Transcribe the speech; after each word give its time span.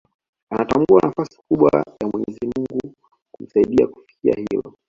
Anatambua 0.51 1.01
nafasi 1.01 1.37
kubwa 1.47 1.71
ya 2.01 2.07
mwenyezi 2.13 2.47
Mungu 2.51 2.93
kumsaidia 3.31 3.87
kuafikia 3.87 4.33
hilo 4.35 4.73